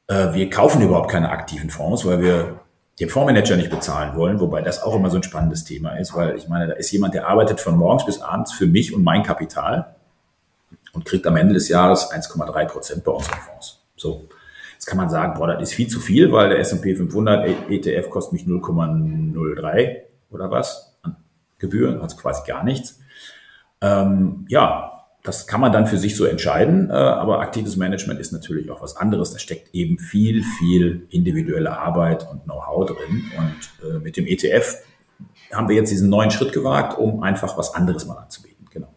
[0.08, 2.60] äh, wir kaufen überhaupt keine aktiven Fonds, weil wir
[3.00, 6.36] den Fondsmanager nicht bezahlen wollen, wobei das auch immer so ein spannendes Thema ist, weil
[6.36, 9.24] ich meine, da ist jemand, der arbeitet von morgens bis abends für mich und mein
[9.24, 9.96] Kapital
[10.94, 13.80] und kriegt am Ende des Jahres 1,3 Prozent bei unseren Fonds.
[13.96, 14.28] So.
[14.74, 18.10] Jetzt kann man sagen, boah, das ist viel zu viel, weil der S&P 500 ETF
[18.10, 19.98] kostet mich 0,03
[20.30, 21.16] oder was an
[21.58, 23.00] Gebühren, also quasi gar nichts.
[23.82, 24.97] Ähm, ja,
[25.28, 28.82] das kann man dann für sich so entscheiden, äh, aber aktives Management ist natürlich auch
[28.82, 29.34] was anderes.
[29.34, 33.26] Da steckt eben viel, viel individuelle Arbeit und Know-how drin.
[33.38, 34.78] Und äh, mit dem ETF
[35.52, 38.66] haben wir jetzt diesen neuen Schritt gewagt, um einfach was anderes mal anzubieten.
[38.72, 38.88] Genau.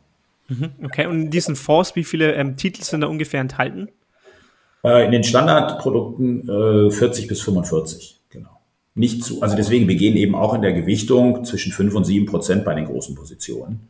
[0.48, 3.88] Mhm, okay, und in diesen Fonds, wie viele ähm, Titel sind da ungefähr enthalten?
[4.84, 8.60] Äh, in den Standardprodukten äh, 40 bis 45, genau.
[8.94, 12.26] Nicht zu, also deswegen, wir gehen eben auch in der Gewichtung zwischen 5 und 7
[12.26, 13.88] Prozent bei den großen Positionen.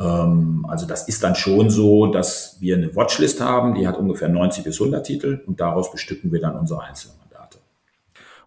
[0.00, 4.28] Ähm, also das ist dann schon so, dass wir eine Watchlist haben, die hat ungefähr
[4.28, 7.58] 90 bis 100 Titel und daraus bestücken wir dann unsere einzelnen Mandate.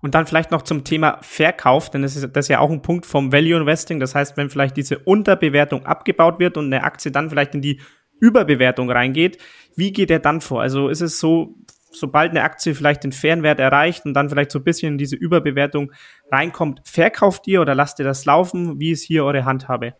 [0.01, 2.81] Und dann vielleicht noch zum Thema Verkauf, denn das ist, das ist ja auch ein
[2.81, 3.99] Punkt vom Value Investing.
[3.99, 7.81] Das heißt, wenn vielleicht diese Unterbewertung abgebaut wird und eine Aktie dann vielleicht in die
[8.19, 9.37] Überbewertung reingeht,
[9.75, 10.61] wie geht er dann vor?
[10.61, 11.55] Also ist es so,
[11.91, 14.97] sobald eine Aktie vielleicht den fairen Wert erreicht und dann vielleicht so ein bisschen in
[14.97, 15.91] diese Überbewertung
[16.31, 18.79] reinkommt, verkauft ihr oder lasst ihr das laufen?
[18.79, 19.93] Wie ist hier eure Handhabe?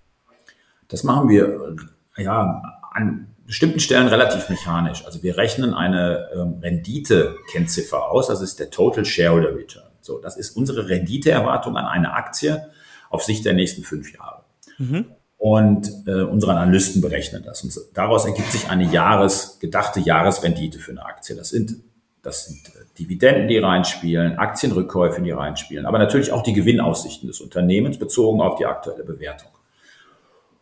[0.91, 1.75] Das machen wir
[2.17, 2.61] ja
[2.93, 5.05] an bestimmten Stellen relativ mechanisch.
[5.05, 9.87] Also wir rechnen eine ähm, Rendite-Kennziffer aus, das ist der Total Shareholder Return.
[10.01, 12.65] So, das ist unsere Renditeerwartung an eine Aktie
[13.09, 14.43] auf Sicht der nächsten fünf Jahre.
[14.77, 15.05] Mhm.
[15.37, 17.63] Und äh, unsere Analysten berechnen das.
[17.63, 21.35] Und daraus ergibt sich eine Jahres, gedachte Jahresrendite für eine Aktie.
[21.35, 21.75] Das sind,
[22.21, 27.41] das sind äh, Dividenden, die reinspielen, Aktienrückkäufe, die reinspielen, aber natürlich auch die Gewinnaussichten des
[27.41, 29.50] Unternehmens bezogen auf die aktuelle Bewertung.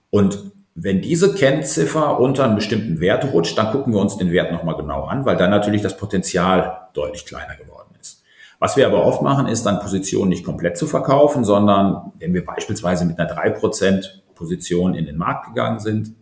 [0.09, 4.51] Und wenn diese Kennziffer unter einen bestimmten Wert rutscht, dann gucken wir uns den Wert
[4.51, 8.23] nochmal genau an, weil dann natürlich das Potenzial deutlich kleiner geworden ist.
[8.59, 12.45] Was wir aber oft machen, ist dann Positionen nicht komplett zu verkaufen, sondern wenn wir
[12.45, 16.13] beispielsweise mit einer 3% Position in den Markt gegangen sind,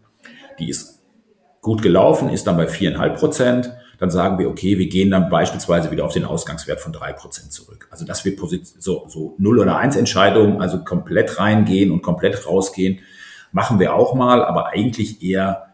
[0.60, 1.00] die ist
[1.62, 6.06] gut gelaufen, ist dann bei 4,5%, dann sagen wir, okay, wir gehen dann beispielsweise wieder
[6.06, 7.88] auf den Ausgangswert von 3% zurück.
[7.92, 8.36] Also dass wir
[8.80, 13.00] so, so 0 oder 1 Entscheidungen, also komplett reingehen und komplett rausgehen,
[13.58, 15.66] machen wir auch mal, aber eigentlich eher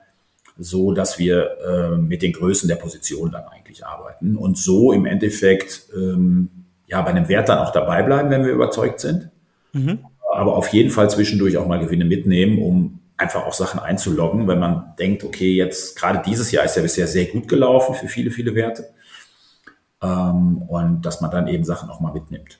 [0.58, 5.06] so, dass wir äh, mit den Größen der Position dann eigentlich arbeiten und so im
[5.06, 6.50] Endeffekt ähm,
[6.88, 9.30] ja bei einem Wert dann auch dabei bleiben, wenn wir überzeugt sind.
[9.74, 10.00] Mhm.
[10.32, 14.60] Aber auf jeden Fall zwischendurch auch mal Gewinne mitnehmen, um einfach auch Sachen einzuloggen, wenn
[14.60, 18.32] man denkt, okay, jetzt gerade dieses Jahr ist ja bisher sehr gut gelaufen für viele,
[18.32, 18.92] viele Werte.
[20.02, 22.60] Ähm, und dass man dann eben Sachen auch mal mitnimmt.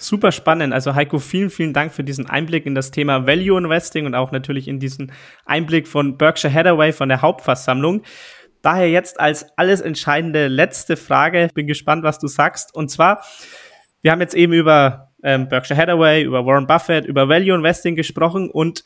[0.00, 0.72] Super spannend.
[0.72, 4.30] Also Heiko, vielen, vielen Dank für diesen Einblick in das Thema Value Investing und auch
[4.30, 5.10] natürlich in diesen
[5.44, 8.02] Einblick von Berkshire Hathaway von der Hauptversammlung.
[8.62, 11.48] Daher jetzt als alles entscheidende letzte Frage.
[11.52, 12.72] Bin gespannt, was du sagst.
[12.74, 13.24] Und zwar,
[14.00, 18.50] wir haben jetzt eben über ähm, Berkshire Hathaway, über Warren Buffett, über Value Investing gesprochen
[18.50, 18.84] und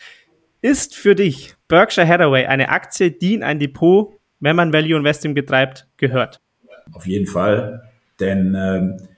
[0.62, 5.34] ist für dich Berkshire Hathaway eine Aktie, die in ein Depot, wenn man Value Investing
[5.34, 6.40] betreibt, gehört?
[6.94, 7.82] Auf jeden Fall,
[8.18, 9.08] denn ähm,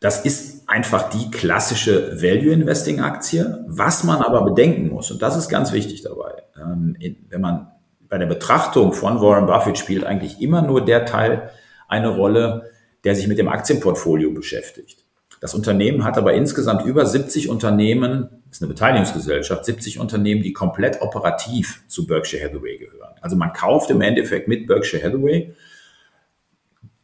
[0.00, 3.64] das ist einfach die klassische Value Investing Aktie.
[3.66, 6.96] Was man aber bedenken muss, und das ist ganz wichtig dabei, ähm,
[7.28, 7.68] wenn man
[8.08, 11.50] bei der Betrachtung von Warren Buffett spielt eigentlich immer nur der Teil
[11.88, 12.70] eine Rolle,
[13.04, 15.04] der sich mit dem Aktienportfolio beschäftigt.
[15.40, 21.00] Das Unternehmen hat aber insgesamt über 70 Unternehmen, ist eine Beteiligungsgesellschaft, 70 Unternehmen, die komplett
[21.00, 23.14] operativ zu Berkshire Hathaway gehören.
[23.20, 25.54] Also man kauft im Endeffekt mit Berkshire Hathaway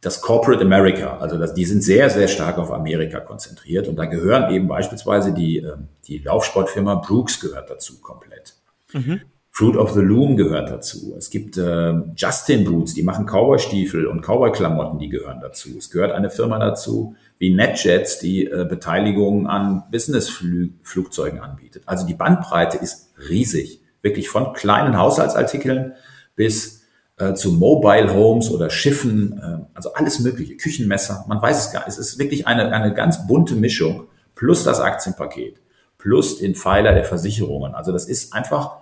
[0.05, 4.05] das Corporate America, also das, die sind sehr, sehr stark auf Amerika konzentriert und da
[4.05, 8.53] gehören eben beispielsweise die, ähm, die Laufsportfirma Brooks gehört dazu komplett.
[8.93, 9.21] Mhm.
[9.49, 11.15] Fruit of the Loom gehört dazu.
[11.17, 15.69] Es gibt äh, Justin Boots, die machen Cowboy-Stiefel und Cowboy-Klamotten, die gehören dazu.
[15.77, 21.83] Es gehört eine Firma dazu wie NetJets, die äh, Beteiligung an Business-Flugzeugen anbietet.
[21.85, 23.81] Also die Bandbreite ist riesig.
[24.01, 25.93] Wirklich von kleinen Haushaltsartikeln
[26.35, 26.84] bis
[27.17, 31.81] äh, zu Mobile Homes oder Schiffen, äh, also alles mögliche, Küchenmesser, man weiß es gar
[31.81, 31.89] nicht.
[31.89, 35.61] Es ist wirklich eine, eine ganz bunte Mischung, plus das Aktienpaket,
[35.97, 37.73] plus den Pfeiler der Versicherungen.
[37.73, 38.77] Also das ist einfach,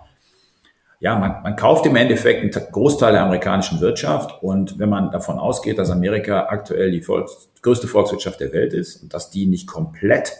[1.00, 5.38] ja, man, man kauft im Endeffekt einen Großteil der amerikanischen Wirtschaft und wenn man davon
[5.38, 9.66] ausgeht, dass Amerika aktuell die Volks-, größte Volkswirtschaft der Welt ist und dass die nicht
[9.66, 10.32] komplett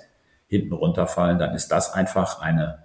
[0.46, 2.84] hinten runterfallen, dann ist das einfach eine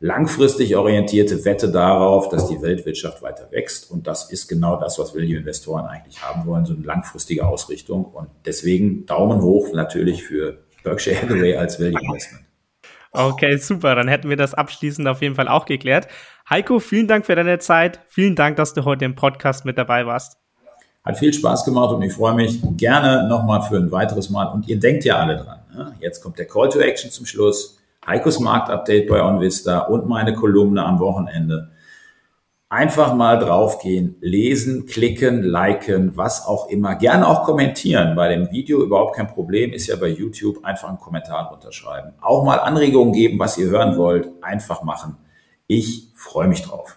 [0.00, 3.90] langfristig orientierte Wette darauf, dass die Weltwirtschaft weiter wächst.
[3.90, 8.04] Und das ist genau das, was Value-Investoren eigentlich haben wollen, so eine langfristige Ausrichtung.
[8.04, 12.44] Und deswegen Daumen hoch natürlich für Berkshire Hathaway als Value-Investment.
[13.12, 13.94] Okay, super.
[13.94, 16.06] Dann hätten wir das abschließend auf jeden Fall auch geklärt.
[16.50, 18.00] Heiko, vielen Dank für deine Zeit.
[18.08, 20.36] Vielen Dank, dass du heute im Podcast mit dabei warst.
[21.02, 24.46] Hat viel Spaß gemacht und ich freue mich gerne nochmal für ein weiteres Mal.
[24.46, 25.60] Und ihr denkt ja alle dran.
[25.74, 25.94] Ne?
[26.00, 27.75] Jetzt kommt der Call to Action zum Schluss.
[28.06, 31.72] Heikos Marktupdate bei OnVista und meine Kolumne am Wochenende.
[32.68, 36.96] Einfach mal draufgehen, lesen, klicken, liken, was auch immer.
[36.96, 38.16] Gerne auch kommentieren.
[38.16, 39.72] Bei dem Video überhaupt kein Problem.
[39.72, 42.14] Ist ja bei YouTube einfach einen Kommentar runterschreiben.
[42.20, 44.28] Auch mal Anregungen geben, was ihr hören wollt.
[44.42, 45.16] Einfach machen.
[45.68, 46.96] Ich freue mich drauf.